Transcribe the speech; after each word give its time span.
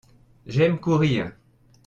J'aime 0.47 0.79
courrir. 0.79 1.29